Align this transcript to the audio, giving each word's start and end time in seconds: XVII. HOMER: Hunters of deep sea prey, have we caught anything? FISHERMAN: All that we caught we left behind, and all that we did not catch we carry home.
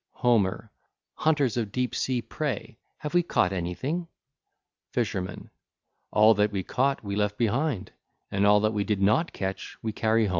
XVII. 0.15 0.19
HOMER: 0.21 0.71
Hunters 1.13 1.57
of 1.57 1.71
deep 1.71 1.93
sea 1.93 2.23
prey, 2.23 2.79
have 2.97 3.13
we 3.13 3.21
caught 3.21 3.53
anything? 3.53 4.07
FISHERMAN: 4.93 5.51
All 6.09 6.33
that 6.33 6.51
we 6.51 6.63
caught 6.63 7.03
we 7.03 7.15
left 7.15 7.37
behind, 7.37 7.91
and 8.31 8.43
all 8.47 8.59
that 8.61 8.73
we 8.73 8.83
did 8.83 8.99
not 8.99 9.31
catch 9.31 9.77
we 9.83 9.91
carry 9.91 10.25
home. 10.25 10.29